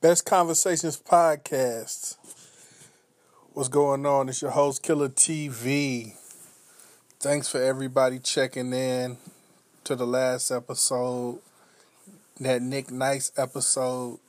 [0.00, 2.16] Best Conversations Podcast.
[3.52, 4.30] What's going on?
[4.30, 6.14] It's your host, Killer TV.
[7.18, 9.18] Thanks for everybody checking in
[9.84, 11.40] to the last episode,
[12.38, 14.20] that Nick Nice episode.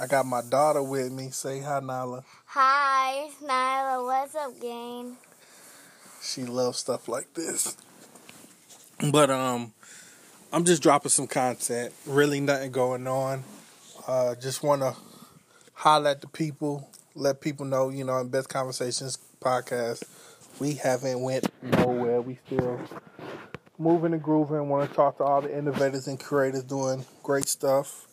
[0.00, 1.28] I got my daughter with me.
[1.32, 2.24] Say hi, Nyla.
[2.46, 4.06] Hi, Nyla.
[4.06, 5.18] What's up, gang?
[6.22, 7.76] She loves stuff like this.
[9.12, 9.74] But um,
[10.50, 11.92] I'm just dropping some content.
[12.06, 13.44] Really nothing going on.
[14.08, 14.96] Uh, just want to
[15.74, 20.02] holler at the people, let people know, you know, in Best Conversations podcast,
[20.58, 22.22] we haven't went nowhere.
[22.22, 22.80] We still
[23.78, 24.66] moving and grooving.
[24.70, 28.06] Want to talk to all the innovators and creators doing great stuff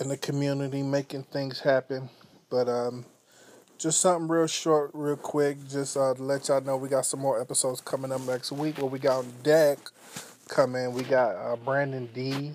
[0.00, 2.10] in the community, making things happen.
[2.50, 3.04] But um,
[3.78, 7.20] just something real short, real quick, just uh, to let y'all know we got some
[7.20, 8.78] more episodes coming up next week.
[8.78, 9.78] What we got on deck
[10.48, 12.50] coming, we got uh, Brandon D.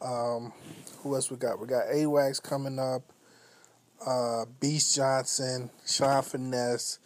[0.00, 0.52] Um,
[1.02, 1.60] who else we got?
[1.60, 3.02] We got AWAX coming up,
[4.06, 6.98] uh, Beast Johnson, Sean Finesse,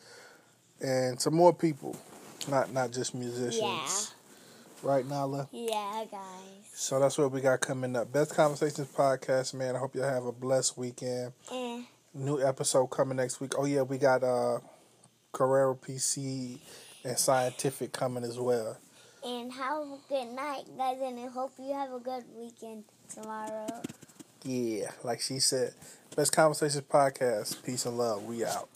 [0.80, 1.96] and some more people.
[2.48, 4.14] Not not just musicians.
[4.82, 5.48] Right, Nala?
[5.52, 6.20] Yeah, guys.
[6.74, 8.12] So that's what we got coming up.
[8.12, 9.76] Best Conversations podcast, man.
[9.76, 11.32] I hope you have a blessed weekend.
[11.52, 11.82] Eh.
[12.14, 13.52] New episode coming next week.
[13.56, 14.58] Oh yeah, we got uh
[15.30, 16.58] Carrera PC
[17.04, 18.76] and Scientific coming as well.
[19.24, 23.68] And have a good night, guys, and I hope you have a good weekend tomorrow.
[24.44, 25.74] Yeah, like she said.
[26.16, 27.62] Best Conversations podcast.
[27.62, 28.24] Peace and love.
[28.24, 28.68] We out.